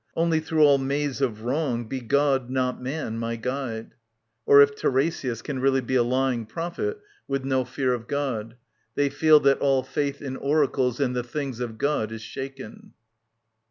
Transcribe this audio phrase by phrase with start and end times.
[0.15, 3.93] Only through all maze of wrong Be God, not man, my guide.
[3.93, 3.93] [Strophe.
[4.47, 8.55] [Or if TiKESiAS can really bi a lying prophet with no fear of God;
[8.95, 12.93] they feel that all faith in oracles and the things of God is shaken.